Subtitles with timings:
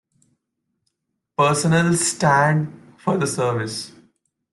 [1.37, 3.91] Personnel stand for the service.